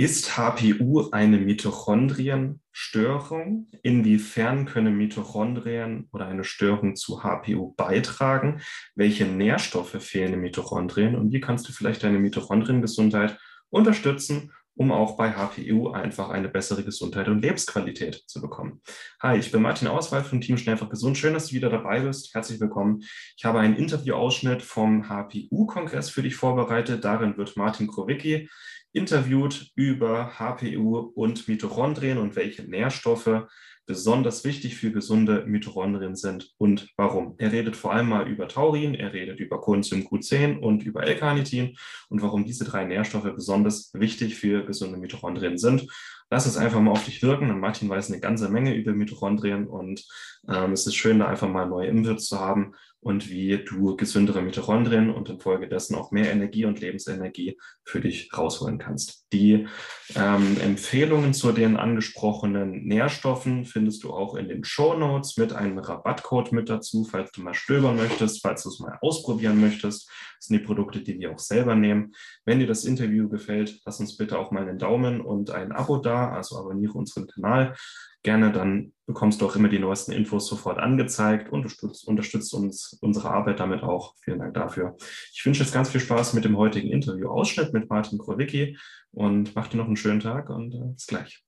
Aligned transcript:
Ist 0.00 0.36
HPU 0.38 1.10
eine 1.10 1.36
Mitochondrienstörung? 1.36 3.66
Inwiefern 3.82 4.64
können 4.64 4.96
Mitochondrien 4.96 6.08
oder 6.10 6.26
eine 6.26 6.42
Störung 6.42 6.96
zu 6.96 7.22
HPU 7.22 7.74
beitragen? 7.76 8.62
Welche 8.94 9.26
Nährstoffe 9.26 10.02
fehlen 10.02 10.32
in 10.32 10.40
Mitochondrien? 10.40 11.16
Und 11.16 11.34
wie 11.34 11.40
kannst 11.40 11.68
du 11.68 11.74
vielleicht 11.74 12.02
deine 12.02 12.18
Mitochondriengesundheit 12.18 13.38
unterstützen, 13.68 14.52
um 14.74 14.90
auch 14.90 15.18
bei 15.18 15.32
HPU 15.32 15.90
einfach 15.90 16.30
eine 16.30 16.48
bessere 16.48 16.82
Gesundheit 16.82 17.28
und 17.28 17.42
Lebensqualität 17.42 18.22
zu 18.26 18.40
bekommen? 18.40 18.80
Hi, 19.20 19.38
ich 19.38 19.52
bin 19.52 19.60
Martin 19.60 19.88
Auswahl 19.88 20.24
vom 20.24 20.40
Team 20.40 20.56
Schnell 20.56 20.76
einfach 20.76 20.88
gesund. 20.88 21.18
Schön, 21.18 21.34
dass 21.34 21.48
du 21.48 21.56
wieder 21.56 21.68
dabei 21.68 22.00
bist. 22.00 22.32
Herzlich 22.32 22.58
willkommen. 22.58 23.02
Ich 23.36 23.44
habe 23.44 23.58
einen 23.58 23.76
Interviewausschnitt 23.76 24.62
vom 24.62 25.10
HPU-Kongress 25.10 26.08
für 26.08 26.22
dich 26.22 26.36
vorbereitet. 26.36 27.04
Darin 27.04 27.36
wird 27.36 27.58
Martin 27.58 27.86
Krowicki 27.86 28.48
interviewt 28.92 29.70
über 29.74 30.38
HPU 30.38 30.98
und 31.14 31.46
Mitochondrien 31.48 32.18
und 32.18 32.36
welche 32.36 32.62
Nährstoffe 32.62 33.46
besonders 33.86 34.44
wichtig 34.44 34.76
für 34.76 34.92
gesunde 34.92 35.44
Mitochondrien 35.46 36.14
sind 36.14 36.52
und 36.58 36.88
warum. 36.96 37.34
Er 37.38 37.50
redet 37.50 37.76
vor 37.76 37.92
allem 37.92 38.08
mal 38.08 38.28
über 38.28 38.46
Taurin, 38.46 38.94
er 38.94 39.12
redet 39.12 39.40
über 39.40 39.60
Coenzym 39.60 40.06
Q10 40.06 40.58
und 40.58 40.84
über 40.84 41.02
L-Carnitin 41.02 41.76
und 42.08 42.22
warum 42.22 42.44
diese 42.44 42.64
drei 42.64 42.84
Nährstoffe 42.84 43.32
besonders 43.34 43.90
wichtig 43.94 44.36
für 44.36 44.64
gesunde 44.64 44.96
Mitochondrien 44.96 45.58
sind. 45.58 45.88
Lass 46.30 46.46
es 46.46 46.56
einfach 46.56 46.80
mal 46.80 46.92
auf 46.92 47.04
dich 47.04 47.22
wirken. 47.22 47.50
Und 47.50 47.60
Martin 47.60 47.88
weiß 47.88 48.10
eine 48.10 48.20
ganze 48.20 48.48
Menge 48.48 48.74
über 48.74 48.92
Mitochondrien 48.92 49.66
und 49.66 50.06
ähm, 50.48 50.72
es 50.72 50.86
ist 50.86 50.94
schön, 50.94 51.18
da 51.18 51.26
einfach 51.26 51.48
mal 51.48 51.66
neue 51.66 51.88
Inputs 51.88 52.26
zu 52.26 52.40
haben 52.40 52.74
und 53.02 53.30
wie 53.30 53.64
du 53.64 53.96
gesündere 53.96 54.42
Mitochondrien 54.42 55.10
und 55.10 55.30
infolgedessen 55.30 55.96
auch 55.96 56.10
mehr 56.10 56.30
Energie 56.30 56.66
und 56.66 56.80
Lebensenergie 56.80 57.58
für 57.82 58.00
dich 58.00 58.30
rausholen 58.36 58.78
kannst. 58.78 59.26
Die 59.32 59.66
ähm, 60.14 60.58
Empfehlungen 60.60 61.32
zu 61.32 61.52
den 61.52 61.76
angesprochenen 61.76 62.84
Nährstoffen 62.86 63.64
findest 63.64 64.04
du 64.04 64.12
auch 64.12 64.34
in 64.34 64.48
den 64.48 64.64
Show 64.64 64.94
Notes 64.94 65.38
mit 65.38 65.54
einem 65.54 65.78
Rabattcode 65.78 66.52
mit 66.52 66.68
dazu, 66.68 67.04
falls 67.04 67.32
du 67.32 67.40
mal 67.40 67.54
stöbern 67.54 67.96
möchtest, 67.96 68.42
falls 68.42 68.64
du 68.64 68.68
es 68.68 68.80
mal 68.80 68.98
ausprobieren 69.00 69.60
möchtest. 69.60 70.10
Das 70.38 70.46
sind 70.46 70.60
die 70.60 70.66
Produkte, 70.66 71.00
die 71.00 71.18
wir 71.18 71.32
auch 71.32 71.38
selber 71.38 71.74
nehmen. 71.74 72.12
Wenn 72.44 72.58
dir 72.58 72.66
das 72.66 72.84
Interview 72.84 73.30
gefällt, 73.30 73.80
lass 73.86 74.00
uns 74.00 74.16
bitte 74.16 74.38
auch 74.38 74.50
mal 74.50 74.68
einen 74.68 74.78
Daumen 74.78 75.22
und 75.22 75.50
ein 75.50 75.72
Abo 75.72 75.96
da, 75.96 76.19
also 76.28 76.58
abonniere 76.58 76.92
unseren 76.92 77.26
Kanal 77.26 77.74
gerne, 78.22 78.52
dann 78.52 78.92
bekommst 79.06 79.40
du 79.40 79.46
auch 79.46 79.56
immer 79.56 79.68
die 79.68 79.78
neuesten 79.78 80.12
Infos 80.12 80.46
sofort 80.46 80.78
angezeigt 80.78 81.50
und 81.50 81.60
unterstützt, 81.60 82.06
unterstützt 82.06 82.52
uns 82.54 82.98
unsere 83.00 83.30
Arbeit 83.30 83.60
damit 83.60 83.82
auch. 83.82 84.14
Vielen 84.22 84.38
Dank 84.38 84.54
dafür. 84.54 84.96
Ich 85.32 85.44
wünsche 85.44 85.62
jetzt 85.62 85.72
ganz 85.72 85.88
viel 85.90 86.00
Spaß 86.00 86.34
mit 86.34 86.44
dem 86.44 86.56
heutigen 86.56 86.90
Interview-Ausschnitt 86.90 87.72
mit 87.72 87.88
Martin 87.88 88.18
Krowicki 88.18 88.76
und 89.12 89.54
mach 89.54 89.68
dir 89.68 89.78
noch 89.78 89.86
einen 89.86 89.96
schönen 89.96 90.20
Tag 90.20 90.50
und 90.50 90.74
äh, 90.74 90.92
bis 90.92 91.06
gleich. 91.06 91.42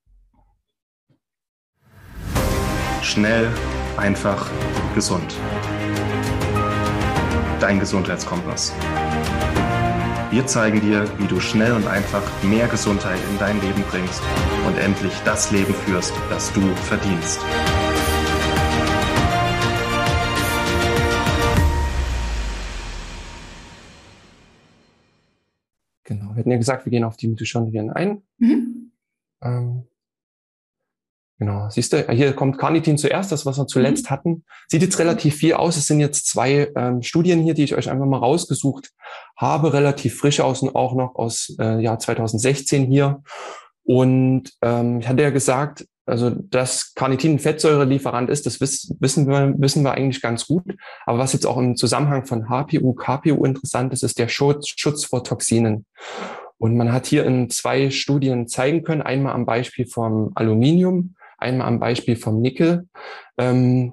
Schnell, 3.03 3.49
einfach, 3.97 4.51
gesund. 4.95 5.37
Dein 7.61 7.79
Gesundheitskompass. 7.79 8.73
Wir 10.33 10.47
zeigen 10.47 10.81
dir, 10.81 11.05
wie 11.19 11.27
du 11.27 11.41
schnell 11.41 11.73
und 11.73 11.87
einfach 11.87 12.23
mehr 12.43 12.67
Gesundheit 12.67 13.21
in 13.31 13.39
dein 13.39 13.61
Leben 13.61 13.83
bringst 13.91 14.23
und 14.67 14.79
endlich 14.79 15.13
das 15.27 15.51
Leben 15.53 15.75
führst, 15.75 16.15
das 16.31 16.51
du 16.55 16.63
verdienst. 16.75 17.39
Genau, 26.05 26.31
wir 26.31 26.37
hatten 26.37 26.51
ja 26.51 26.57
gesagt, 26.57 26.87
wir 26.87 26.91
gehen 26.91 27.05
auf 27.05 27.19
die 27.19 27.29
Mitochondrien 27.29 27.91
ein. 27.91 28.23
Mhm. 28.39 28.93
Ähm, 29.43 29.85
Genau, 31.43 31.69
siehst 31.71 31.93
du, 31.93 32.09
hier 32.09 32.35
kommt 32.35 32.57
Carnitin 32.57 32.99
zuerst, 32.99 33.33
das, 33.33 33.45
was 33.45 33.59
wir 33.59 33.67
zuletzt 33.67 34.05
mhm. 34.05 34.11
hatten. 34.11 34.45
Sieht 34.69 34.81
jetzt 34.81 35.01
relativ 35.01 35.35
viel 35.35 35.55
aus. 35.55 35.77
Es 35.77 35.89
sind 35.89 35.99
jetzt 35.99 36.29
zwei 36.29 36.71
ähm, 36.77 37.03
Studien 37.03 37.43
hier, 37.43 37.55
die 37.55 37.65
ich 37.65 37.75
euch 37.75 37.91
einfach 37.91 38.07
mal 38.07 38.19
rausgesucht 38.19 38.91
habe, 39.37 39.73
relativ 39.73 40.17
frisch 40.17 40.39
aus 40.39 40.63
und 40.63 40.77
auch 40.77 40.95
noch 40.95 41.17
aus 41.17 41.57
äh, 41.59 41.81
Jahr 41.83 41.99
2016 41.99 42.87
hier. 42.87 43.25
Und 43.83 44.53
ähm, 44.63 45.01
ich 45.01 45.09
hatte 45.09 45.23
ja 45.23 45.31
gesagt, 45.31 45.85
also 46.07 46.31
dass 46.31 46.95
Carnitin 46.95 47.33
ein 47.33 47.39
Fettsäurelieferant 47.41 48.31
ist, 48.31 48.47
das 48.47 48.61
wiss, 48.61 48.95
wissen, 49.01 49.27
wir, 49.27 49.53
wissen 49.59 49.83
wir 49.83 49.95
eigentlich 49.95 50.23
ganz 50.23 50.47
gut. 50.47 50.77
Aber 51.07 51.19
was 51.19 51.33
jetzt 51.33 51.45
auch 51.45 51.57
im 51.57 51.75
Zusammenhang 51.75 52.25
von 52.25 52.49
HPU, 52.49 52.93
KPU 52.93 53.45
interessant 53.45 53.93
ist, 53.93 54.05
ist 54.05 54.21
der 54.21 54.29
Schutz, 54.29 54.69
Schutz 54.69 55.07
vor 55.07 55.25
Toxinen. 55.25 55.87
Und 56.59 56.77
man 56.77 56.93
hat 56.93 57.07
hier 57.07 57.25
in 57.25 57.51
zwei 57.51 57.91
Studien 57.91 58.47
zeigen 58.47 58.85
können, 58.85 59.03
einmal 59.03 59.33
am 59.33 59.45
Beispiel 59.45 59.89
vom 59.89 60.31
Aluminium, 60.37 61.17
einmal 61.43 61.67
am 61.67 61.81
Beispiel 61.81 62.17
vom 62.17 62.41
Nickel, 62.41 62.89
ähm, 63.39 63.93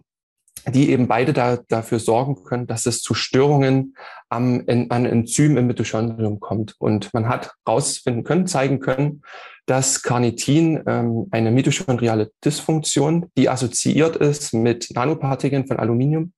die 0.67 0.89
eben 0.89 1.07
beide 1.07 1.33
da, 1.33 1.57
dafür 1.67 1.99
sorgen 1.99 2.43
können, 2.43 2.67
dass 2.67 2.85
es 2.85 3.01
zu 3.01 3.13
Störungen 3.13 3.95
am, 4.29 4.61
in, 4.67 4.91
an 4.91 5.05
Enzym 5.05 5.57
im 5.57 5.67
Mitochondrium 5.67 6.39
kommt. 6.39 6.75
Und 6.79 7.13
man 7.13 7.27
hat 7.27 7.51
herausfinden 7.65 8.23
können, 8.23 8.47
zeigen 8.47 8.79
können, 8.79 9.21
dass 9.65 10.01
Carnitin 10.01 10.81
ähm, 10.87 11.27
eine 11.31 11.51
mitochondriale 11.51 12.31
Dysfunktion, 12.43 13.27
die 13.37 13.49
assoziiert 13.49 14.15
ist 14.15 14.53
mit 14.53 14.89
Nanopartikeln 14.95 15.67
von 15.67 15.77
Aluminium, 15.77 16.33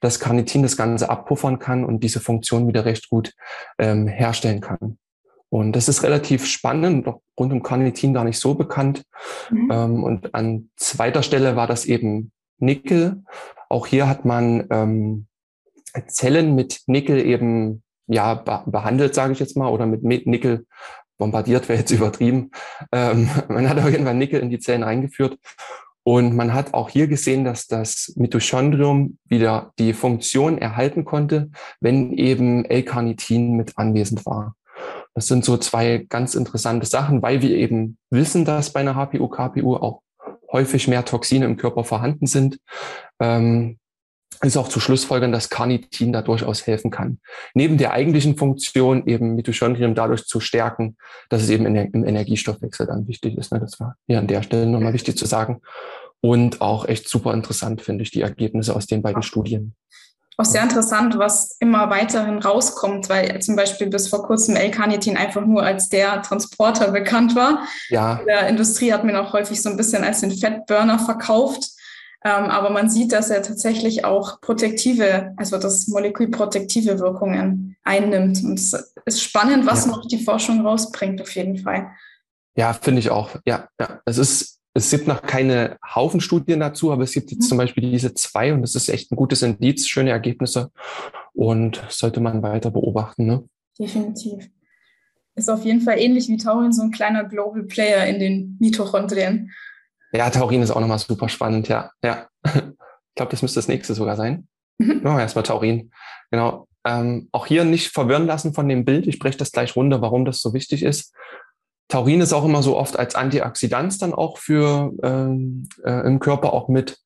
dass 0.00 0.20
Carnitin 0.20 0.62
das 0.62 0.76
Ganze 0.76 1.08
abpuffern 1.08 1.58
kann 1.58 1.84
und 1.84 2.04
diese 2.04 2.20
Funktion 2.20 2.68
wieder 2.68 2.84
recht 2.84 3.08
gut 3.08 3.32
ähm, 3.78 4.06
herstellen 4.06 4.60
kann. 4.60 4.98
Und 5.54 5.76
das 5.76 5.88
ist 5.88 6.02
relativ 6.02 6.46
spannend, 6.46 7.06
doch 7.06 7.20
rund 7.38 7.52
um 7.52 7.62
Carnitin 7.62 8.12
gar 8.12 8.24
nicht 8.24 8.40
so 8.40 8.54
bekannt. 8.54 9.04
Mhm. 9.50 9.70
Ähm, 9.70 10.02
und 10.02 10.34
an 10.34 10.70
zweiter 10.74 11.22
Stelle 11.22 11.54
war 11.54 11.68
das 11.68 11.84
eben 11.84 12.32
Nickel. 12.58 13.22
Auch 13.68 13.86
hier 13.86 14.08
hat 14.08 14.24
man 14.24 14.66
ähm, 14.70 15.26
Zellen 16.08 16.56
mit 16.56 16.80
Nickel 16.88 17.24
eben 17.24 17.84
ja 18.08 18.34
behandelt, 18.34 19.14
sage 19.14 19.32
ich 19.32 19.38
jetzt 19.38 19.56
mal, 19.56 19.68
oder 19.68 19.86
mit 19.86 20.02
Nickel 20.02 20.66
bombardiert 21.18 21.68
wäre 21.68 21.78
jetzt 21.78 21.90
übertrieben. 21.92 22.50
Ähm, 22.90 23.30
man 23.46 23.68
hat 23.68 23.78
auf 23.78 23.88
jeden 23.88 24.06
Fall 24.06 24.14
Nickel 24.14 24.40
in 24.40 24.50
die 24.50 24.58
Zellen 24.58 24.82
eingeführt. 24.82 25.38
Und 26.02 26.34
man 26.34 26.52
hat 26.52 26.74
auch 26.74 26.88
hier 26.88 27.06
gesehen, 27.06 27.44
dass 27.44 27.68
das 27.68 28.12
Mitochondrium 28.16 29.18
wieder 29.24 29.72
die 29.78 29.92
Funktion 29.92 30.58
erhalten 30.58 31.04
konnte, 31.04 31.52
wenn 31.78 32.12
eben 32.12 32.64
L-Carnitin 32.64 33.52
mit 33.52 33.78
anwesend 33.78 34.26
war. 34.26 34.56
Das 35.14 35.26
sind 35.28 35.44
so 35.44 35.56
zwei 35.56 36.04
ganz 36.08 36.34
interessante 36.34 36.86
Sachen, 36.86 37.22
weil 37.22 37.40
wir 37.40 37.50
eben 37.50 37.98
wissen, 38.10 38.44
dass 38.44 38.72
bei 38.72 38.80
einer 38.80 38.94
HPU, 38.94 39.28
KPU 39.28 39.76
auch 39.76 40.02
häufig 40.52 40.88
mehr 40.88 41.04
Toxine 41.04 41.44
im 41.44 41.56
Körper 41.56 41.84
vorhanden 41.84 42.26
sind. 42.26 42.58
Ähm, 43.20 43.78
ist 44.42 44.56
auch 44.56 44.68
zu 44.68 44.80
Schlussfolgern, 44.80 45.32
dass 45.32 45.48
Carnitin 45.48 46.12
da 46.12 46.20
durchaus 46.20 46.66
helfen 46.66 46.90
kann. 46.90 47.20
Neben 47.54 47.78
der 47.78 47.92
eigentlichen 47.92 48.36
Funktion 48.36 49.06
eben 49.06 49.36
Mitochondrien 49.36 49.94
dadurch 49.94 50.26
zu 50.26 50.40
stärken, 50.40 50.96
dass 51.28 51.42
es 51.42 51.50
eben 51.50 51.66
im 51.66 52.04
Energiestoffwechsel 52.04 52.86
dann 52.86 53.06
wichtig 53.06 53.38
ist. 53.38 53.52
Ne? 53.52 53.60
Das 53.60 53.78
war 53.80 53.96
hier 54.06 54.18
an 54.18 54.26
der 54.26 54.42
Stelle 54.42 54.66
nochmal 54.66 54.92
wichtig 54.92 55.16
zu 55.16 55.26
sagen. 55.26 55.60
Und 56.20 56.60
auch 56.60 56.86
echt 56.86 57.08
super 57.08 57.32
interessant 57.32 57.82
finde 57.82 58.02
ich 58.02 58.10
die 58.10 58.22
Ergebnisse 58.22 58.74
aus 58.74 58.86
den 58.86 59.02
beiden 59.02 59.22
Studien 59.22 59.74
auch 60.36 60.44
sehr 60.44 60.62
interessant, 60.62 61.16
was 61.18 61.56
immer 61.60 61.90
weiterhin 61.90 62.38
rauskommt, 62.38 63.08
weil 63.08 63.40
zum 63.40 63.56
Beispiel 63.56 63.88
bis 63.88 64.08
vor 64.08 64.24
kurzem 64.24 64.56
L-Carnitin 64.56 65.16
einfach 65.16 65.44
nur 65.44 65.62
als 65.62 65.88
der 65.88 66.22
Transporter 66.22 66.90
bekannt 66.90 67.36
war. 67.36 67.66
Ja. 67.88 68.16
In 68.16 68.26
der 68.26 68.48
Industrie 68.48 68.92
hat 68.92 69.04
man 69.04 69.16
auch 69.16 69.32
häufig 69.32 69.62
so 69.62 69.70
ein 69.70 69.76
bisschen 69.76 70.02
als 70.02 70.20
den 70.20 70.32
Fettburner 70.32 70.98
verkauft. 70.98 71.70
Ähm, 72.24 72.46
aber 72.46 72.70
man 72.70 72.88
sieht, 72.88 73.12
dass 73.12 73.30
er 73.30 73.42
tatsächlich 73.42 74.04
auch 74.04 74.40
protektive, 74.40 75.34
also 75.36 75.58
das 75.58 75.88
Molekül 75.88 76.30
protektive 76.30 76.98
Wirkungen 76.98 77.76
einnimmt. 77.84 78.42
Und 78.42 78.58
es 78.58 78.72
ist 79.04 79.22
spannend, 79.22 79.66
was 79.66 79.84
ja. 79.84 79.92
noch 79.92 80.06
die 80.06 80.24
Forschung 80.24 80.66
rausbringt, 80.66 81.20
auf 81.20 81.34
jeden 81.34 81.58
Fall. 81.58 81.90
Ja, 82.56 82.72
finde 82.72 83.00
ich 83.00 83.10
auch. 83.10 83.30
Ja, 83.44 83.68
ja. 83.78 84.00
Es 84.06 84.18
ist 84.18 84.53
es 84.74 84.90
gibt 84.90 85.06
noch 85.06 85.22
keine 85.22 85.78
Haufen 85.94 86.20
Studien 86.20 86.60
dazu, 86.60 86.92
aber 86.92 87.04
es 87.04 87.12
gibt 87.12 87.30
jetzt 87.30 87.44
mhm. 87.44 87.48
zum 87.48 87.58
Beispiel 87.58 87.90
diese 87.90 88.12
zwei 88.14 88.52
und 88.52 88.62
das 88.62 88.74
ist 88.74 88.88
echt 88.88 89.12
ein 89.12 89.16
gutes 89.16 89.42
Indiz, 89.42 89.86
schöne 89.86 90.10
Ergebnisse 90.10 90.70
und 91.32 91.82
sollte 91.88 92.20
man 92.20 92.42
weiter 92.42 92.70
beobachten. 92.72 93.26
Ne? 93.26 93.44
Definitiv. 93.78 94.50
Ist 95.36 95.48
auf 95.48 95.64
jeden 95.64 95.80
Fall 95.80 95.98
ähnlich 95.98 96.28
wie 96.28 96.36
Taurin 96.36 96.72
so 96.72 96.82
ein 96.82 96.90
kleiner 96.90 97.24
Global 97.24 97.62
Player 97.64 98.06
in 98.06 98.18
den 98.18 98.56
Mitochondrien. 98.60 99.52
Ja, 100.12 100.30
Taurin 100.30 100.62
ist 100.62 100.70
auch 100.70 100.80
nochmal 100.80 100.98
super 100.98 101.28
spannend, 101.28 101.68
ja. 101.68 101.90
ja. 102.02 102.28
Ich 103.16 103.16
glaube, 103.16 103.30
das 103.30 103.42
müsste 103.42 103.58
das 103.58 103.68
nächste 103.68 103.94
sogar 103.94 104.16
sein. 104.16 104.48
Mhm. 104.78 105.02
Machen 105.04 105.18
wir 105.18 105.20
erstmal 105.20 105.44
Taurin. 105.44 105.92
Genau. 106.32 106.66
Ähm, 106.84 107.28
auch 107.30 107.46
hier 107.46 107.64
nicht 107.64 107.92
verwirren 107.92 108.26
lassen 108.26 108.54
von 108.54 108.68
dem 108.68 108.84
Bild. 108.84 109.06
Ich 109.06 109.14
spreche 109.14 109.38
das 109.38 109.52
gleich 109.52 109.76
runter, 109.76 110.02
warum 110.02 110.24
das 110.24 110.42
so 110.42 110.52
wichtig 110.52 110.82
ist. 110.82 111.14
Taurin 111.94 112.20
ist 112.20 112.32
auch 112.32 112.44
immer 112.44 112.60
so 112.60 112.76
oft 112.76 112.98
als 112.98 113.14
Antioxidant 113.14 114.02
dann 114.02 114.14
auch 114.14 114.38
für 114.38 114.92
ähm, 115.04 115.68
äh, 115.84 116.04
im 116.04 116.18
Körper 116.18 116.52
auch 116.52 116.66
mit. 116.66 116.98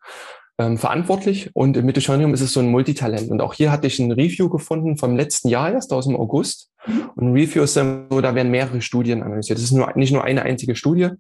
ähm, 0.59 0.77
verantwortlich 0.77 1.51
und 1.55 1.77
im 1.77 1.87
Mitochondrium 1.87 2.35
ist 2.35 2.41
es 2.41 2.53
so 2.53 2.61
ein 2.61 2.69
Multitalent. 2.71 3.31
Und 3.31 3.41
auch 3.41 3.55
hier 3.55 3.71
hatte 3.71 3.87
ich 3.87 3.99
ein 4.01 4.11
Review 4.11 4.49
gefunden 4.49 4.97
vom 4.97 5.15
letzten 5.15 5.49
Jahr 5.49 5.73
erst 5.73 5.93
aus 5.93 6.07
dem 6.07 6.17
August. 6.17 6.71
Und 7.15 7.29
ein 7.29 7.33
Review 7.33 7.63
ist 7.63 7.77
dann 7.77 8.07
so, 8.11 8.21
da 8.21 8.35
werden 8.35 8.51
mehrere 8.51 8.81
Studien 8.81 9.23
analysiert. 9.23 9.59
Das 9.59 9.65
ist 9.65 9.73
nur, 9.73 9.93
nicht 9.95 10.13
nur 10.13 10.25
eine 10.25 10.43
einzige 10.43 10.75
Studie, 10.75 11.11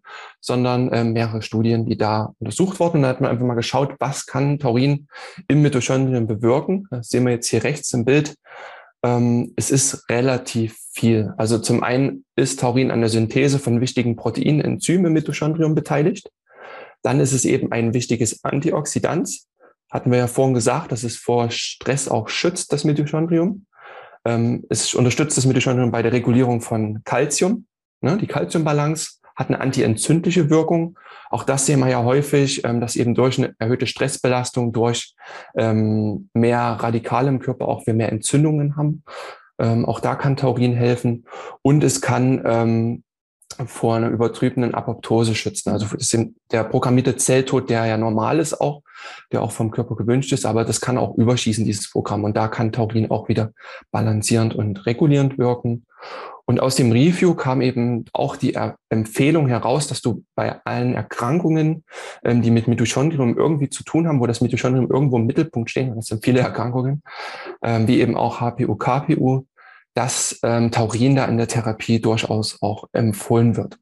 sondern 0.41 0.91
äh, 0.91 1.05
mehrere 1.05 1.43
Studien, 1.43 1.87
die 1.87 1.97
da 1.97 2.33
untersucht 2.41 2.81
wurden. 2.81 2.97
Und 2.97 3.03
da 3.03 3.09
hat 3.11 3.21
man 3.21 3.31
einfach 3.31 3.47
mal 3.47 3.55
geschaut, 3.55 3.95
was 4.01 4.27
kann 4.27 4.59
Taurin 4.59 5.07
im 5.47 5.63
Mitochondrium 5.63 6.27
bewirken. 6.27 6.89
Das 6.91 7.09
sehen 7.09 7.25
wir 7.25 7.33
jetzt 7.33 7.49
hier 7.49 7.63
rechts 7.63 7.93
im 7.93 8.05
Bild. 8.05 8.35
Ähm, 9.03 9.53
es 9.57 9.71
ist 9.71 10.09
relativ 10.09 10.77
viel. 10.93 11.33
Also 11.37 11.59
zum 11.59 11.83
einen 11.83 12.25
ist 12.37 12.61
Taurin 12.61 12.91
an 12.91 13.01
der 13.01 13.09
Synthese 13.09 13.59
von 13.59 13.81
wichtigen 13.81 14.17
Proteinen, 14.17 14.61
Enzymen 14.61 15.07
im 15.07 15.13
Mitochondrium 15.13 15.75
beteiligt. 15.75 16.31
Dann 17.03 17.21
ist 17.21 17.33
es 17.33 17.45
eben 17.45 17.71
ein 17.71 17.95
wichtiges 17.95 18.45
Antioxidant. 18.45 19.31
Hatten 19.91 20.11
wir 20.11 20.19
ja 20.19 20.27
vorhin 20.27 20.55
gesagt, 20.55 20.93
dass 20.93 21.05
es 21.05 21.17
vor 21.17 21.51
Stress 21.51 22.09
auch 22.09 22.29
schützt, 22.29 22.73
das 22.73 22.85
Mitochondrium. 22.85 23.67
Ähm, 24.25 24.65
es 24.69 24.95
unterstützt 24.95 25.37
das 25.37 25.47
Mitochondrium 25.47 25.91
bei 25.91 26.03
der 26.03 26.13
Regulierung 26.13 26.61
von 26.61 27.03
Calcium. 27.05 27.67
Ne? 28.01 28.19
Die 28.19 28.27
Calciumbalance 28.27 29.21
hat 29.39 29.49
eine 29.49 29.61
antientzündliche 29.61 30.51
Wirkung. 30.51 30.99
Auch 31.31 31.45
das 31.45 31.65
sehen 31.65 31.79
wir 31.79 31.89
ja 31.89 32.03
häufig, 32.03 32.65
ähm, 32.65 32.81
dass 32.81 32.97
eben 32.97 33.15
durch 33.15 33.39
eine 33.39 33.55
erhöhte 33.59 33.87
Stressbelastung, 33.87 34.73
durch 34.73 35.15
ähm, 35.55 36.29
mehr 36.35 36.59
Radikale 36.59 37.29
im 37.29 37.39
Körper 37.39 37.69
auch 37.69 37.87
wir 37.87 37.95
mehr 37.95 38.11
Entzündungen 38.11 38.77
haben. 38.77 39.05
Ähm, 39.61 39.87
auch 39.87 40.01
da 40.01 40.17
kann 40.17 40.37
Taurin 40.37 40.73
helfen. 40.75 41.25
Und 41.63 41.85
es 41.85 42.01
kann 42.01 43.03
vor 43.67 43.97
einer 43.97 44.11
übertriebenen 44.11 44.75
Apoptose 44.75 45.35
schützen. 45.35 45.71
Also 45.71 45.87
der 46.53 46.65
programmierte 46.65 47.17
Zelltod, 47.17 47.71
der 47.71 47.87
ja 47.87 47.97
normal 47.97 48.41
ist 48.41 48.61
auch, 48.61 48.83
der 49.33 49.43
auch 49.43 49.53
vom 49.53 49.71
Körper 49.71 49.97
gewünscht 49.97 50.33
ist, 50.33 50.47
aber 50.47 50.65
das 50.65 50.81
kann 50.81 50.99
auch 50.99 51.17
überschießen, 51.17 51.65
dieses 51.65 51.91
Programm. 51.91 52.25
Und 52.25 52.37
da 52.37 52.49
kann 52.49 52.73
Taurin 52.73 53.11
auch 53.11 53.29
wieder 53.29 53.53
balancierend 53.91 54.55
und 54.55 54.87
regulierend 54.87 55.39
wirken. 55.39 55.87
Und 56.45 56.61
aus 56.61 56.77
dem 56.77 56.93
Review 56.93 57.35
kam 57.35 57.61
eben 57.61 58.07
auch 58.15 58.37
die 58.37 58.59
Empfehlung 58.89 59.49
heraus, 59.49 59.87
dass 59.87 60.01
du 60.01 60.25
bei 60.35 60.65
allen 60.65 60.95
Erkrankungen, 60.95 61.85
ähm, 62.25 62.41
die 62.41 62.51
mit 62.51 62.69
Mitochondrium 62.69 63.37
irgendwie 63.37 63.69
zu 63.69 63.85
tun 63.85 64.09
haben, 64.09 64.19
wo 64.19 64.27
das 64.27 64.41
Mitochondrium 64.41 64.91
irgendwo 64.91 65.19
im 65.19 65.27
Mittelpunkt 65.27 65.69
stehen, 65.69 65.95
das 65.95 66.07
sind 66.07 66.25
viele 66.25 66.41
Erkrankungen, 66.41 67.03
ähm, 67.63 67.87
wie 67.87 68.01
eben 68.01 68.17
auch 68.17 68.41
HPU, 68.41 68.77
KPU, 68.77 69.45
dass 69.93 70.41
ähm, 70.43 70.71
Taurin 70.71 71.17
da 71.17 71.27
in 71.27 71.37
der 71.37 71.49
Therapie 71.49 72.01
durchaus 72.01 72.63
auch 72.63 72.89
empfohlen 72.93 73.57
wird. 73.57 73.79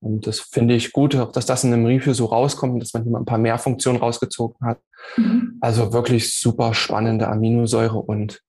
Und 0.00 0.26
das 0.26 0.40
finde 0.40 0.74
ich 0.74 0.92
gut, 0.92 1.14
dass 1.14 1.46
das 1.46 1.64
in 1.64 1.72
einem 1.72 1.84
Review 1.84 2.14
so 2.14 2.26
rauskommt, 2.26 2.80
dass 2.82 2.94
man 2.94 3.02
hier 3.02 3.12
mal 3.12 3.20
ein 3.20 3.26
paar 3.26 3.38
mehr 3.38 3.58
Funktionen 3.58 3.98
rausgezogen 3.98 4.66
hat. 4.66 4.80
Mhm. 5.16 5.58
Also 5.60 5.92
wirklich 5.92 6.38
super 6.38 6.74
spannende 6.74 7.28
Aminosäure 7.28 7.98
und 7.98 8.40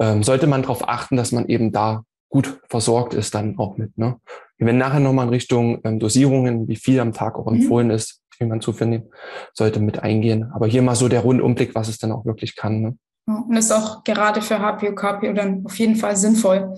ähm, 0.00 0.22
sollte 0.22 0.46
man 0.46 0.62
darauf 0.62 0.88
achten, 0.88 1.16
dass 1.16 1.32
man 1.32 1.46
eben 1.46 1.72
da 1.72 2.04
gut 2.28 2.60
versorgt 2.68 3.14
ist 3.14 3.34
dann 3.34 3.58
auch 3.58 3.76
mit. 3.76 3.96
Ne? 3.96 4.16
Wir 4.56 4.66
werden 4.66 4.78
nachher 4.78 5.00
nochmal 5.00 5.26
in 5.26 5.30
Richtung 5.30 5.80
ähm, 5.84 5.98
Dosierungen, 5.98 6.68
wie 6.68 6.76
viel 6.76 6.98
am 7.00 7.12
Tag 7.12 7.36
auch 7.36 7.50
mhm. 7.50 7.60
empfohlen 7.60 7.90
ist, 7.90 8.22
wie 8.38 8.46
man 8.46 8.60
zufindet, 8.60 9.08
sollte 9.52 9.80
mit 9.80 10.00
eingehen. 10.00 10.50
Aber 10.52 10.66
hier 10.66 10.82
mal 10.82 10.96
so 10.96 11.08
der 11.08 11.20
Rundumblick, 11.20 11.74
was 11.74 11.88
es 11.88 11.98
dann 11.98 12.12
auch 12.12 12.24
wirklich 12.24 12.56
kann. 12.56 12.80
Ne? 12.80 12.98
Und 13.26 13.56
ist 13.56 13.72
auch 13.72 14.04
gerade 14.04 14.42
für 14.42 14.58
HPO, 14.58 14.94
KPO 14.94 15.32
dann 15.32 15.64
auf 15.64 15.78
jeden 15.78 15.96
Fall 15.96 16.16
sinnvoll. 16.16 16.74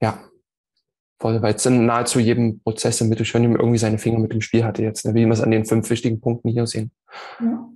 Ja, 0.00 0.18
voll, 1.20 1.42
weil 1.42 1.54
es 1.54 1.66
in 1.66 1.86
nahezu 1.86 2.18
jedem 2.18 2.60
Prozess 2.60 3.00
im 3.00 3.08
Mitochondrium 3.08 3.56
irgendwie 3.56 3.78
seine 3.78 3.98
Finger 3.98 4.18
mit 4.18 4.32
dem 4.32 4.40
Spiel 4.40 4.64
hatte 4.64 4.82
jetzt, 4.82 5.04
ne, 5.04 5.14
wie 5.14 5.26
wir 5.26 5.32
es 5.32 5.40
an 5.40 5.50
den 5.50 5.66
fünf 5.66 5.88
wichtigen 5.90 6.20
Punkten 6.20 6.48
hier 6.48 6.66
sehen. 6.66 6.90
Ja, 7.40 7.68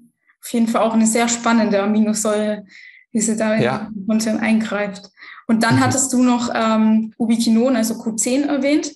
auf 0.43 0.53
jeden 0.53 0.67
Fall 0.67 0.83
auch 0.83 0.95
eine 0.95 1.07
sehr 1.07 1.29
spannende 1.29 1.83
Aminosäure, 1.83 2.65
wie 3.13 3.21
sie 3.21 3.37
da 3.37 3.57
ja. 3.57 3.91
in 3.95 4.39
eingreift. 4.39 5.11
Und 5.47 5.63
dann 5.63 5.77
mhm. 5.77 5.81
hattest 5.81 6.13
du 6.13 6.23
noch 6.23 6.51
ähm, 6.55 7.13
Ubiquinon, 7.19 7.77
also 7.77 7.95
Q10 7.95 8.47
erwähnt, 8.47 8.93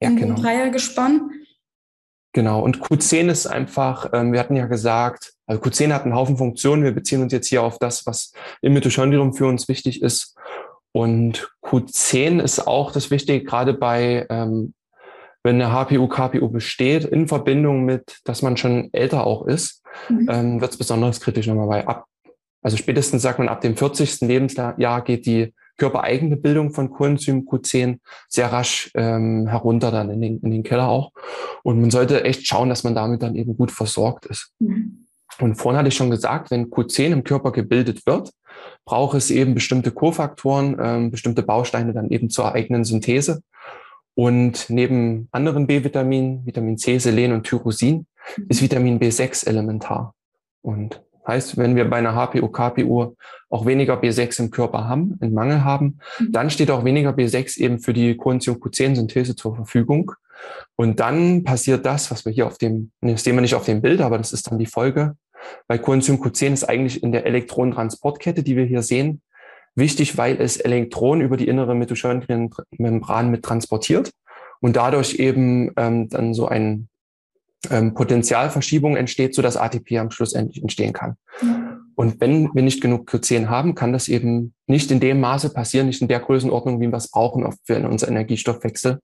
ja, 0.00 0.10
in 0.10 0.16
genau. 0.16 0.34
dem 0.34 0.42
Dreiergespann. 0.42 1.30
Genau, 2.32 2.60
und 2.60 2.80
Q10 2.82 3.30
ist 3.30 3.46
einfach, 3.46 4.10
ähm, 4.12 4.32
wir 4.32 4.40
hatten 4.40 4.56
ja 4.56 4.66
gesagt, 4.66 5.32
also 5.46 5.62
Q10 5.62 5.92
hat 5.94 6.02
einen 6.02 6.14
Haufen 6.14 6.36
Funktionen. 6.36 6.84
Wir 6.84 6.92
beziehen 6.92 7.22
uns 7.22 7.32
jetzt 7.32 7.48
hier 7.48 7.62
auf 7.62 7.78
das, 7.78 8.04
was 8.04 8.32
im 8.60 8.74
Mitochondrium 8.74 9.32
für 9.32 9.46
uns 9.46 9.68
wichtig 9.68 10.02
ist. 10.02 10.36
Und 10.96 11.50
Q10 11.62 12.40
ist 12.40 12.66
auch 12.66 12.90
das 12.90 13.10
Wichtige, 13.10 13.44
gerade 13.44 13.74
bei, 13.74 14.26
ähm, 14.30 14.72
wenn 15.42 15.60
eine 15.60 15.70
HPU, 15.70 16.08
KPU 16.08 16.48
besteht, 16.48 17.04
in 17.04 17.28
Verbindung 17.28 17.84
mit, 17.84 18.20
dass 18.24 18.40
man 18.40 18.56
schon 18.56 18.88
älter 18.94 19.26
auch 19.26 19.46
ist, 19.46 19.82
mhm. 20.08 20.26
ähm, 20.30 20.60
wird 20.62 20.70
es 20.70 20.78
besonders 20.78 21.20
kritisch 21.20 21.48
nochmal 21.48 21.66
bei 21.66 21.86
ab. 21.86 22.06
Also 22.62 22.78
spätestens 22.78 23.20
sagt 23.20 23.38
man, 23.38 23.50
ab 23.50 23.60
dem 23.60 23.76
40. 23.76 24.22
Lebensjahr 24.22 25.02
geht 25.02 25.26
die 25.26 25.52
körpereigene 25.76 26.38
Bildung 26.38 26.72
von 26.72 26.88
Coenzym 26.88 27.46
Q10 27.46 27.98
sehr 28.26 28.50
rasch 28.50 28.90
ähm, 28.94 29.48
herunter 29.48 29.90
dann 29.90 30.08
in 30.08 30.22
den, 30.22 30.40
in 30.40 30.50
den 30.50 30.62
Keller 30.62 30.88
auch. 30.88 31.12
Und 31.62 31.78
man 31.78 31.90
sollte 31.90 32.24
echt 32.24 32.46
schauen, 32.46 32.70
dass 32.70 32.84
man 32.84 32.94
damit 32.94 33.22
dann 33.22 33.34
eben 33.34 33.54
gut 33.54 33.70
versorgt 33.70 34.24
ist. 34.24 34.54
Mhm. 34.60 35.05
Und 35.40 35.56
vorhin 35.56 35.78
hatte 35.78 35.88
ich 35.88 35.96
schon 35.96 36.10
gesagt, 36.10 36.50
wenn 36.50 36.70
Q10 36.70 37.12
im 37.12 37.24
Körper 37.24 37.52
gebildet 37.52 38.06
wird, 38.06 38.30
braucht 38.84 39.16
es 39.16 39.30
eben 39.30 39.54
bestimmte 39.54 39.90
Kofaktoren, 39.90 40.76
ähm, 40.80 41.10
bestimmte 41.10 41.42
Bausteine 41.42 41.92
dann 41.92 42.10
eben 42.10 42.30
zur 42.30 42.54
eigenen 42.54 42.84
Synthese. 42.84 43.42
Und 44.14 44.70
neben 44.70 45.28
anderen 45.30 45.66
B-Vitaminen, 45.66 46.46
Vitamin 46.46 46.78
C, 46.78 46.98
Selen 46.98 47.32
und 47.32 47.44
Tyrosin, 47.44 48.06
mhm. 48.36 48.46
ist 48.48 48.62
Vitamin 48.62 48.98
B6 48.98 49.46
elementar. 49.46 50.14
Und 50.62 51.02
Heißt, 51.26 51.56
wenn 51.56 51.74
wir 51.74 51.90
bei 51.90 51.96
einer 51.96 52.14
HPO, 52.14 52.48
KPU 52.48 53.16
auch 53.50 53.66
weniger 53.66 54.00
B6 54.00 54.44
im 54.44 54.50
Körper 54.50 54.86
haben, 54.86 55.18
einen 55.20 55.34
Mangel 55.34 55.64
haben, 55.64 55.98
mhm. 56.20 56.32
dann 56.32 56.50
steht 56.50 56.70
auch 56.70 56.84
weniger 56.84 57.10
B6 57.10 57.58
eben 57.58 57.80
für 57.80 57.92
die 57.92 58.16
Coenzym 58.16 58.54
Q10-Synthese 58.54 59.34
zur 59.34 59.56
Verfügung. 59.56 60.12
Und 60.76 61.00
dann 61.00 61.42
passiert 61.42 61.84
das, 61.84 62.10
was 62.10 62.24
wir 62.24 62.32
hier 62.32 62.46
auf 62.46 62.58
dem, 62.58 62.92
das 63.00 63.24
sehen 63.24 63.34
wir 63.34 63.40
nicht 63.40 63.54
auf 63.54 63.64
dem 63.64 63.82
Bild, 63.82 64.00
aber 64.00 64.18
das 64.18 64.32
ist 64.32 64.50
dann 64.50 64.58
die 64.58 64.66
Folge. 64.66 65.16
Bei 65.66 65.78
Coenzym 65.78 66.16
Q10 66.16 66.52
ist 66.52 66.64
eigentlich 66.64 67.02
in 67.02 67.12
der 67.12 67.26
Elektronentransportkette, 67.26 68.42
die 68.42 68.56
wir 68.56 68.64
hier 68.64 68.82
sehen, 68.82 69.22
wichtig, 69.74 70.16
weil 70.16 70.40
es 70.40 70.56
Elektronen 70.56 71.24
über 71.24 71.36
die 71.36 71.48
innere 71.48 71.74
Mitochondrienmembran 71.74 73.30
mit 73.30 73.44
transportiert 73.44 74.12
und 74.60 74.76
dadurch 74.76 75.14
eben 75.14 75.72
ähm, 75.76 76.08
dann 76.08 76.34
so 76.34 76.46
ein 76.46 76.88
ähm, 77.70 77.94
Potentialverschiebung 77.94 78.96
entsteht, 78.96 79.34
so 79.34 79.42
dass 79.42 79.56
ATP 79.56 79.98
am 79.98 80.10
Schluss 80.10 80.32
endlich 80.32 80.62
entstehen 80.62 80.92
kann. 80.92 81.16
Ja. 81.42 81.78
Und 81.94 82.20
wenn 82.20 82.54
wir 82.54 82.62
nicht 82.62 82.82
genug 82.82 83.08
Q10 83.08 83.48
haben, 83.48 83.74
kann 83.74 83.92
das 83.92 84.08
eben 84.08 84.54
nicht 84.66 84.90
in 84.90 85.00
dem 85.00 85.18
Maße 85.18 85.50
passieren, 85.52 85.86
nicht 85.86 86.02
in 86.02 86.08
der 86.08 86.20
Größenordnung, 86.20 86.78
wie 86.80 86.88
wir 86.88 86.98
es 86.98 87.10
brauchen 87.10 87.50
für 87.64 87.76
unseren 87.88 88.10
Energiestoffwechsel. 88.10 89.00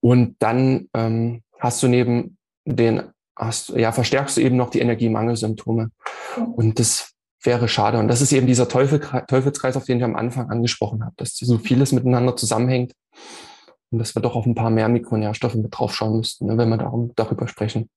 Und 0.00 0.36
dann 0.38 0.88
ähm, 0.94 1.42
hast 1.58 1.82
du 1.82 1.88
neben 1.88 2.36
den, 2.66 3.02
hast, 3.40 3.70
ja, 3.70 3.92
verstärkst 3.92 4.36
du 4.36 4.40
eben 4.40 4.56
noch 4.56 4.70
die 4.70 4.80
Energiemangelsymptome. 4.80 5.90
Und 6.54 6.78
das 6.78 7.12
wäre 7.42 7.68
schade. 7.68 7.98
Und 7.98 8.08
das 8.08 8.20
ist 8.20 8.32
eben 8.32 8.46
dieser 8.46 8.68
Teufel, 8.68 9.00
Teufelskreis, 9.26 9.76
auf 9.76 9.84
den 9.84 9.98
ich 9.98 10.04
am 10.04 10.16
Anfang 10.16 10.50
angesprochen 10.50 11.04
habe, 11.04 11.14
dass 11.16 11.34
so 11.34 11.58
vieles 11.58 11.92
miteinander 11.92 12.36
zusammenhängt 12.36 12.92
und 13.90 13.98
dass 13.98 14.14
wir 14.14 14.22
doch 14.22 14.36
auf 14.36 14.46
ein 14.46 14.54
paar 14.54 14.70
mehr 14.70 14.88
Mikronährstoffe 14.88 15.54
mit 15.54 15.76
drauf 15.76 15.94
schauen 15.94 16.18
müssten, 16.18 16.46
ne, 16.46 16.58
wenn 16.58 16.68
wir 16.68 16.76
darum, 16.76 17.12
darüber 17.16 17.48
sprechen. 17.48 17.88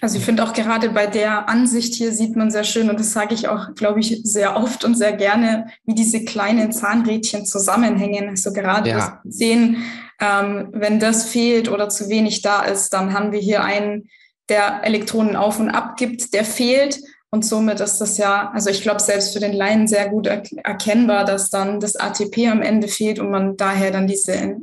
Also 0.00 0.16
ich 0.18 0.24
finde 0.24 0.42
auch 0.42 0.54
gerade 0.54 0.88
bei 0.90 1.06
der 1.06 1.48
Ansicht 1.50 1.94
hier 1.94 2.12
sieht 2.12 2.34
man 2.34 2.50
sehr 2.50 2.64
schön, 2.64 2.88
und 2.88 2.98
das 2.98 3.12
sage 3.12 3.34
ich 3.34 3.48
auch, 3.48 3.74
glaube 3.74 4.00
ich, 4.00 4.20
sehr 4.24 4.56
oft 4.56 4.84
und 4.84 4.96
sehr 4.96 5.12
gerne, 5.12 5.66
wie 5.84 5.94
diese 5.94 6.24
kleinen 6.24 6.72
Zahnrädchen 6.72 7.44
zusammenhängen. 7.44 8.30
Also 8.30 8.52
gerade 8.52 8.88
ja. 8.88 9.20
sehen, 9.24 9.84
ähm, 10.18 10.70
wenn 10.72 10.98
das 10.98 11.24
fehlt 11.24 11.68
oder 11.68 11.88
zu 11.90 12.08
wenig 12.08 12.40
da 12.40 12.62
ist, 12.62 12.90
dann 12.94 13.12
haben 13.12 13.32
wir 13.32 13.40
hier 13.40 13.62
einen, 13.64 14.08
der 14.52 14.84
Elektronen 14.84 15.34
auf 15.34 15.58
und 15.58 15.70
ab 15.70 15.96
gibt, 15.96 16.34
der 16.34 16.44
fehlt. 16.44 17.00
Und 17.30 17.46
somit 17.46 17.80
ist 17.80 17.98
das 17.98 18.18
ja, 18.18 18.50
also 18.52 18.68
ich 18.68 18.82
glaube, 18.82 19.00
selbst 19.00 19.32
für 19.32 19.40
den 19.40 19.54
Laien 19.54 19.88
sehr 19.88 20.10
gut 20.10 20.26
erkennbar, 20.26 21.24
dass 21.24 21.48
dann 21.48 21.80
das 21.80 21.96
ATP 21.96 22.48
am 22.48 22.60
Ende 22.60 22.88
fehlt 22.88 23.18
und 23.18 23.30
man 23.30 23.56
daher 23.56 23.90
dann 23.90 24.06
diese 24.06 24.56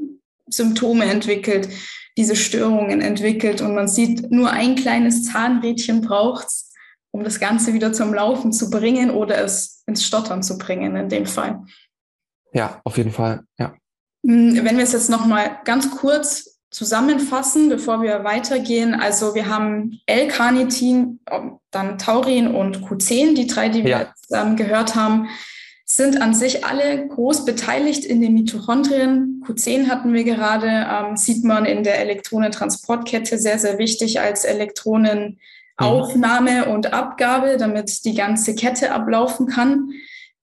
Symptome 0.48 1.05
entwickelt, 1.05 1.67
diese 2.15 2.36
Störungen 2.36 3.01
entwickelt 3.01 3.62
und 3.62 3.74
man 3.74 3.88
sieht, 3.88 4.29
nur 4.29 4.51
ein 4.51 4.75
kleines 4.75 5.31
Zahnrädchen 5.31 6.01
braucht 6.01 6.46
es, 6.46 6.72
um 7.10 7.24
das 7.24 7.39
Ganze 7.39 7.74
wieder 7.74 7.91
zum 7.91 8.13
Laufen 8.13 8.51
zu 8.51 8.69
bringen 8.69 9.10
oder 9.10 9.43
es 9.43 9.81
ins 9.88 10.05
Stottern 10.05 10.43
zu 10.43 10.60
bringen 10.60 10.96
in 10.96 11.10
dem 11.10 11.25
Fall. 11.25 11.63
Ja, 12.53 12.81
auf 12.84 12.98
jeden 12.98 13.12
Fall, 13.12 13.41
ja. 13.58 13.74
Hm, 14.24 14.63
wenn 14.63 14.77
wir 14.77 14.84
es 14.84 14.93
jetzt 14.93 15.10
nochmal 15.10 15.58
ganz 15.65 15.89
kurz 15.89 16.48
zusammenfassen, 16.71 17.69
bevor 17.69 18.01
wir 18.01 18.23
weitergehen. 18.23 18.93
Also 18.93 19.35
wir 19.35 19.47
haben 19.47 19.99
L-Carnitin, 20.05 21.19
dann 21.71 21.97
Taurin 21.97 22.53
und 22.53 22.81
Q10, 22.81 23.35
die 23.35 23.47
drei, 23.47 23.69
die 23.69 23.83
wir 23.83 23.89
ja. 23.89 23.99
jetzt 24.01 24.31
ähm, 24.31 24.55
gehört 24.55 24.95
haben 24.95 25.27
sind 25.91 26.21
an 26.21 26.35
sich 26.35 26.63
alle 26.65 27.07
groß 27.07 27.45
beteiligt 27.45 28.05
in 28.05 28.21
den 28.21 28.35
Mitochondrien. 28.35 29.43
Q10 29.43 29.88
hatten 29.88 30.13
wir 30.13 30.23
gerade, 30.23 30.67
ähm, 30.88 31.17
sieht 31.17 31.43
man 31.43 31.65
in 31.65 31.83
der 31.83 31.99
Elektronentransportkette 31.99 33.39
sehr, 33.39 33.57
sehr 33.57 33.79
wichtig 33.79 34.19
als 34.19 34.45
Elektronenanker 34.45 35.35
Aufnahme 35.79 36.65
und 36.65 36.93
Abgabe, 36.93 37.57
damit 37.57 38.03
die 38.03 38.13
ganze 38.13 38.53
Kette 38.53 38.91
ablaufen 38.91 39.47
kann. 39.47 39.91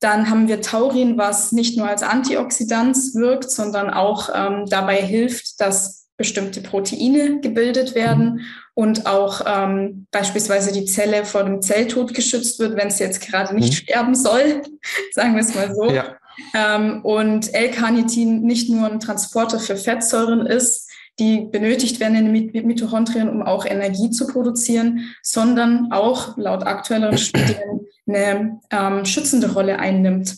Dann 0.00 0.30
haben 0.30 0.48
wir 0.48 0.62
Taurin, 0.62 1.18
was 1.18 1.52
nicht 1.52 1.76
nur 1.76 1.88
als 1.88 2.02
Antioxidant 2.02 2.96
wirkt, 3.14 3.50
sondern 3.50 3.90
auch 3.90 4.30
ähm, 4.34 4.64
dabei 4.66 4.96
hilft, 4.96 5.60
dass 5.60 6.05
bestimmte 6.16 6.60
Proteine 6.60 7.40
gebildet 7.40 7.94
werden 7.94 8.40
und 8.74 9.06
auch 9.06 9.42
ähm, 9.46 10.06
beispielsweise 10.10 10.72
die 10.72 10.84
Zelle 10.84 11.24
vor 11.24 11.44
dem 11.44 11.62
Zelltod 11.62 12.14
geschützt 12.14 12.58
wird, 12.58 12.76
wenn 12.76 12.88
es 12.88 12.98
jetzt 12.98 13.20
gerade 13.20 13.54
nicht 13.54 13.72
mhm. 13.72 13.76
sterben 13.76 14.14
soll, 14.14 14.62
sagen 15.12 15.34
wir 15.34 15.42
es 15.42 15.54
mal 15.54 15.74
so. 15.74 15.90
Ja. 15.90 16.16
Ähm, 16.54 17.00
und 17.02 17.54
L-Carnitin 17.54 18.42
nicht 18.42 18.68
nur 18.68 18.90
ein 18.90 19.00
Transporter 19.00 19.58
für 19.58 19.76
Fettsäuren 19.76 20.46
ist, 20.46 20.90
die 21.18 21.48
benötigt 21.50 21.98
werden 21.98 22.16
in 22.16 22.52
den 22.52 22.66
Mitochondrien, 22.66 23.28
um 23.28 23.42
auch 23.42 23.64
Energie 23.64 24.10
zu 24.10 24.26
produzieren, 24.26 25.14
sondern 25.22 25.90
auch 25.90 26.36
laut 26.36 26.66
aktuelleren 26.66 27.16
Studien 27.16 27.86
eine 28.06 28.60
ähm, 28.70 29.04
schützende 29.04 29.52
Rolle 29.52 29.78
einnimmt. 29.78 30.36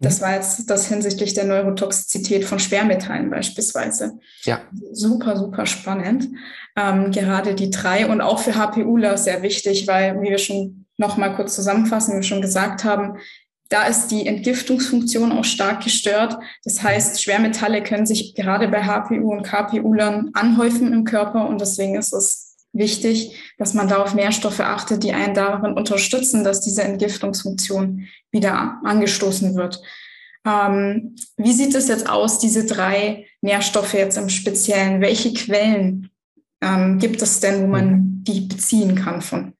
Das 0.00 0.22
war 0.22 0.34
jetzt 0.34 0.70
das 0.70 0.88
hinsichtlich 0.88 1.34
der 1.34 1.44
Neurotoxizität 1.44 2.44
von 2.44 2.58
Schwermetallen 2.58 3.30
beispielsweise. 3.30 4.18
Ja. 4.44 4.60
Super, 4.92 5.36
super 5.36 5.66
spannend. 5.66 6.28
Ähm, 6.74 7.10
gerade 7.10 7.54
die 7.54 7.70
drei 7.70 8.06
und 8.06 8.20
auch 8.22 8.38
für 8.38 8.54
HPUler 8.54 9.18
sehr 9.18 9.42
wichtig, 9.42 9.86
weil, 9.86 10.20
wie 10.22 10.30
wir 10.30 10.38
schon 10.38 10.86
noch 10.96 11.16
mal 11.16 11.34
kurz 11.34 11.54
zusammenfassen, 11.54 12.12
wie 12.12 12.16
wir 12.18 12.22
schon 12.22 12.40
gesagt 12.40 12.84
haben, 12.84 13.18
da 13.68 13.84
ist 13.84 14.08
die 14.08 14.26
Entgiftungsfunktion 14.26 15.32
auch 15.32 15.44
stark 15.44 15.84
gestört. 15.84 16.36
Das 16.64 16.82
heißt, 16.82 17.22
Schwermetalle 17.22 17.82
können 17.82 18.04
sich 18.04 18.34
gerade 18.34 18.68
bei 18.68 18.82
HPU 18.82 19.32
und 19.32 19.44
KPU-Lern 19.44 20.30
anhäufen 20.32 20.92
im 20.92 21.04
Körper 21.04 21.48
und 21.48 21.60
deswegen 21.60 21.94
ist 21.94 22.12
es 22.12 22.49
wichtig, 22.72 23.36
dass 23.58 23.74
man 23.74 23.88
da 23.88 24.02
auf 24.02 24.14
Nährstoffe 24.14 24.60
achtet, 24.60 25.02
die 25.02 25.12
einen 25.12 25.34
darin 25.34 25.72
unterstützen, 25.72 26.44
dass 26.44 26.60
diese 26.60 26.82
Entgiftungsfunktion 26.82 28.06
wieder 28.30 28.80
angestoßen 28.84 29.54
wird. 29.56 29.82
Ähm, 30.46 31.16
wie 31.36 31.52
sieht 31.52 31.74
es 31.74 31.88
jetzt 31.88 32.08
aus, 32.08 32.38
diese 32.38 32.66
drei 32.66 33.26
Nährstoffe 33.42 33.94
jetzt 33.94 34.16
im 34.16 34.28
Speziellen? 34.28 35.00
Welche 35.00 35.34
Quellen 35.34 36.10
ähm, 36.62 36.98
gibt 36.98 37.20
es 37.22 37.40
denn, 37.40 37.62
wo 37.62 37.66
man 37.66 37.90
mhm. 37.90 38.24
die 38.24 38.40
beziehen 38.42 38.94
kann 38.94 39.20
von? 39.20 39.52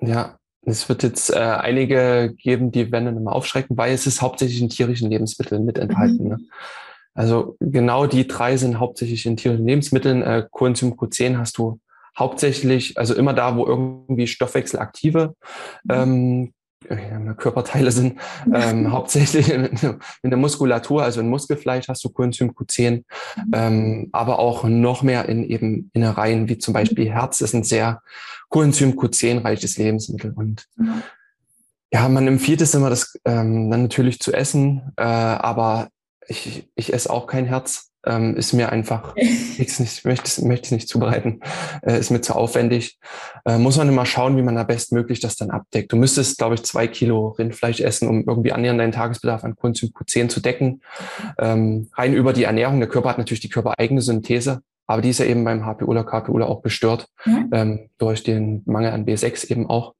Ja, 0.00 0.38
es 0.64 0.88
wird 0.88 1.02
jetzt 1.02 1.30
äh, 1.30 1.38
einige 1.38 2.34
geben, 2.38 2.70
die 2.70 2.90
werden 2.92 3.06
dann 3.06 3.16
immer 3.16 3.34
aufschrecken, 3.34 3.76
weil 3.76 3.92
es 3.92 4.06
ist 4.06 4.22
hauptsächlich 4.22 4.60
in 4.60 4.68
tierischen 4.68 5.10
Lebensmitteln 5.10 5.64
mit 5.64 5.78
enthalten. 5.78 6.24
Mhm. 6.24 6.28
Ne? 6.30 6.38
Also 7.14 7.56
genau 7.60 8.06
die 8.06 8.26
drei 8.26 8.56
sind 8.56 8.78
hauptsächlich 8.78 9.26
in 9.26 9.36
tierischen 9.36 9.66
Lebensmitteln. 9.66 10.22
Äh, 10.22 10.46
Coenzym 10.50 10.94
Q10 10.94 11.36
hast 11.36 11.58
du 11.58 11.78
hauptsächlich, 12.18 12.98
also 12.98 13.14
immer 13.14 13.34
da, 13.34 13.56
wo 13.56 13.66
irgendwie 13.66 14.26
stoffwechselaktive 14.26 15.34
mhm. 15.84 15.90
ähm, 15.90 16.52
Körperteile 17.36 17.92
sind, 17.92 18.20
ähm, 18.52 18.90
hauptsächlich 18.92 19.50
in, 19.50 19.66
in, 20.22 20.30
der 20.30 20.36
Muskulatur, 20.36 21.02
also 21.02 21.20
in 21.20 21.28
Muskelfleisch 21.28 21.88
hast 21.88 22.04
du 22.04 22.10
Coenzym 22.10 22.50
Q10, 22.50 22.90
mhm. 22.90 23.04
ähm, 23.52 24.08
aber 24.12 24.38
auch 24.38 24.64
noch 24.64 25.02
mehr 25.02 25.28
in 25.28 25.44
eben 25.44 25.90
Innereien, 25.92 26.48
wie 26.48 26.58
zum 26.58 26.74
Beispiel 26.74 27.10
Herz 27.10 27.40
ist 27.40 27.54
ein 27.54 27.64
sehr 27.64 28.02
Coenzym 28.48 28.92
Q10 28.92 29.44
reiches 29.44 29.78
Lebensmittel. 29.78 30.32
Und 30.32 30.66
mhm. 30.76 31.02
ja, 31.92 32.08
man 32.08 32.26
empfiehlt 32.26 32.60
es 32.60 32.74
immer, 32.74 32.90
das 32.90 33.18
ähm, 33.24 33.70
dann 33.70 33.82
natürlich 33.82 34.20
zu 34.20 34.32
essen, 34.32 34.92
äh, 34.96 35.04
aber 35.04 35.88
ich, 36.28 36.68
ich 36.74 36.92
esse 36.92 37.10
auch 37.10 37.26
kein 37.26 37.46
Herz. 37.46 37.91
Ähm, 38.04 38.36
ist 38.36 38.52
mir 38.52 38.72
einfach, 38.72 39.14
ich 39.16 39.78
nicht, 39.78 40.04
möchte, 40.04 40.44
möchte 40.44 40.66
es 40.66 40.70
nicht 40.72 40.88
zubereiten, 40.88 41.40
äh, 41.82 41.98
ist 41.98 42.10
mir 42.10 42.20
zu 42.20 42.34
aufwendig. 42.34 42.98
Äh, 43.44 43.58
muss 43.58 43.76
man 43.76 43.88
immer 43.88 44.06
schauen, 44.06 44.36
wie 44.36 44.42
man 44.42 44.56
da 44.56 44.64
bestmöglich 44.64 45.20
das 45.20 45.36
dann 45.36 45.50
abdeckt. 45.50 45.92
Du 45.92 45.96
müsstest, 45.96 46.38
glaube 46.38 46.54
ich, 46.56 46.64
zwei 46.64 46.86
Kilo 46.86 47.28
Rindfleisch 47.28 47.80
essen, 47.80 48.08
um 48.08 48.24
irgendwie 48.26 48.52
annähernd 48.52 48.80
deinen 48.80 48.92
Tagesbedarf 48.92 49.44
an 49.44 49.56
Coenzym 49.56 49.90
Q10 49.90 50.28
zu 50.28 50.40
decken. 50.40 50.82
Ähm, 51.38 51.88
rein 51.94 52.14
über 52.14 52.32
die 52.32 52.44
Ernährung. 52.44 52.80
Der 52.80 52.88
Körper 52.88 53.10
hat 53.10 53.18
natürlich 53.18 53.40
die 53.40 53.48
körpereigene 53.48 54.02
Synthese. 54.02 54.62
Aber 54.86 55.00
die 55.00 55.10
ist 55.10 55.18
ja 55.18 55.26
eben 55.26 55.44
beim 55.44 55.64
HPU 55.64 55.86
oder 55.86 56.04
KPU 56.04 56.40
auch 56.42 56.62
gestört, 56.62 57.08
mhm. 57.24 57.50
ähm, 57.52 57.90
durch 57.98 58.24
den 58.24 58.62
Mangel 58.66 58.90
an 58.90 59.06
B6 59.06 59.50
eben 59.50 59.70
auch. 59.70 59.94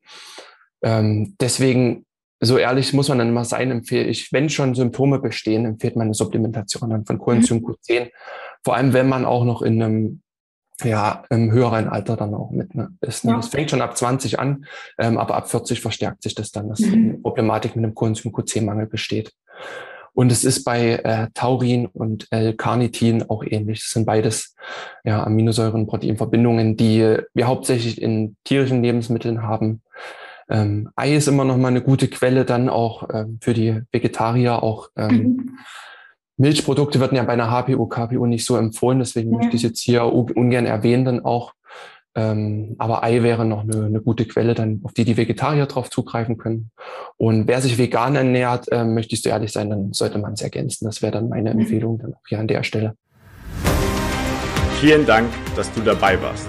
Ähm, 0.83 1.37
deswegen, 1.41 2.05
so 2.45 2.59
ehrlich 2.59 2.93
muss 2.93 3.09
man 3.09 3.19
dann 3.19 3.29
immer 3.29 3.45
sein, 3.45 3.71
empfehle 3.71 4.07
ich, 4.07 4.33
wenn 4.33 4.49
schon 4.49 4.75
Symptome 4.75 5.21
bestehen, 5.21 5.65
empfiehlt 5.65 5.95
man 5.95 6.09
eine 6.09 6.15
Supplementation 6.15 6.91
dann 6.91 7.07
von 7.07 7.19
Coenzym 7.19 7.59
mhm. 7.59 7.67
Q10. 7.67 8.11
Vor 8.65 8.75
allem, 8.75 8.93
wenn 8.93 9.09
man 9.09 9.25
auch 9.25 9.45
noch 9.45 9.63
in 9.63 9.81
einem 9.81 10.23
ja, 10.83 11.23
im 11.31 11.53
höheren 11.53 11.89
Alter 11.89 12.17
dann 12.17 12.35
auch 12.35 12.51
mit 12.51 12.75
ne, 12.75 12.89
ist. 13.01 13.25
Ne? 13.25 13.33
Ja. 13.33 13.37
Das 13.37 13.49
fängt 13.49 13.71
schon 13.71 13.83
ab 13.83 13.97
20 13.97 14.41
an, 14.41 14.65
ähm, 14.99 15.19
aber 15.19 15.37
ab 15.37 15.49
40 15.49 15.81
verstärkt 15.81 16.25
sich 16.25 16.35
das 16.35 16.51
dann, 16.51 16.69
dass 16.69 16.81
mhm. 16.81 16.93
eine 16.93 17.15
Problematik 17.19 17.77
mit 17.77 17.85
einem 17.85 17.95
Coenzym 17.95 18.33
Q10-Mangel 18.33 18.87
besteht. 18.87 19.33
Und 20.15 20.33
es 20.33 20.45
ist 20.45 20.65
bei 20.65 20.97
äh, 20.97 21.29
Taurin 21.35 21.87
und 21.87 22.27
L-Carnitin 22.31 23.31
auch 23.31 23.45
ähnlich. 23.45 23.81
Das 23.81 23.91
sind 23.91 24.05
beides 24.05 24.57
ja, 25.05 25.25
Aminosäuren, 25.25 25.87
Proteinverbindungen, 25.87 26.77
die 26.77 27.19
wir 27.33 27.47
hauptsächlich 27.47 28.03
in 28.03 28.37
tierischen 28.45 28.83
Lebensmitteln 28.83 29.43
haben. 29.43 29.83
Ähm, 30.53 30.91
Ei 30.95 31.17
ist 31.17 31.29
immer 31.29 31.45
noch 31.45 31.57
mal 31.57 31.69
eine 31.69 31.81
gute 31.81 32.09
Quelle 32.09 32.45
dann 32.45 32.69
auch 32.69 33.09
ähm, 33.13 33.39
für 33.41 33.55
die 33.55 33.81
Vegetarier. 33.91 34.63
Auch 34.63 34.91
ähm, 34.97 35.17
mhm. 35.17 35.59
Milchprodukte 36.37 37.01
werden 37.01 37.17
ja 37.17 37.23
bei 37.23 37.33
einer 37.33 37.51
HPU, 37.51 37.87
KPU 37.87 38.27
nicht 38.27 38.45
so 38.45 38.57
empfohlen. 38.57 38.99
Deswegen 38.99 39.33
ja. 39.33 39.39
möchte 39.39 39.57
ich 39.57 39.63
jetzt 39.63 39.81
hier 39.81 40.05
ungern 40.05 40.67
erwähnen, 40.67 41.05
dann 41.05 41.25
auch 41.25 41.55
ähm, 42.15 42.77
aber 42.79 43.03
Ei 43.03 43.23
wäre 43.23 43.47
noch 43.47 43.63
eine, 43.63 43.87
eine, 43.87 44.01
gute 44.01 44.27
Quelle, 44.27 44.55
dann, 44.55 44.81
auf 44.85 44.93
die 44.93 45.05
die 45.05 45.17
Vegetarier 45.17 45.65
drauf 45.65 45.89
zugreifen 45.89 46.37
können. 46.37 46.71
Und 47.17 47.49
wer 47.49 47.63
sich 47.63 47.79
vegan 47.79 48.17
ernährt, 48.17 48.71
äh, 48.71 48.85
möchte 48.85 49.15
ich 49.15 49.23
so 49.23 49.31
ehrlich 49.31 49.51
sein, 49.51 49.71
dann 49.71 49.95
sollte 49.95 50.19
man 50.19 50.35
es 50.35 50.43
ergänzen. 50.43 50.85
Das 50.85 51.01
wäre 51.01 51.13
dann 51.13 51.31
meine 51.31 51.55
mhm. 51.55 51.61
Empfehlung 51.61 51.99
dann 51.99 52.13
auch 52.13 52.29
hier 52.29 52.39
an 52.39 52.49
der 52.49 52.65
Stelle. 52.65 52.97
Vielen 54.81 55.07
Dank, 55.07 55.31
dass 55.57 55.73
du 55.73 55.81
dabei 55.81 56.21
warst. 56.21 56.49